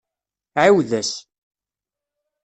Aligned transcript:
Ɛiwed-as. 0.63 1.11